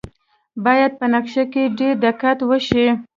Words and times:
باید 0.65 0.91
په 0.99 1.05
نقشه 1.13 1.43
کې 1.53 1.63
ډیر 1.77 1.93
دقت 2.05 2.37
وشي 2.49 2.87